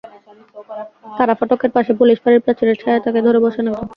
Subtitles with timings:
[1.17, 3.87] কারা ফটকের পাশে পুলিশ ফাঁড়ির প্রাচীরের ছায়ায় তাঁকে ধরে বসান একজন।